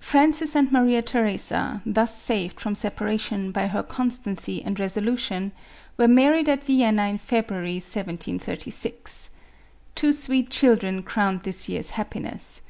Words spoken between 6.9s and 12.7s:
in February, 1736. Two sweet children crowned this year's happiness.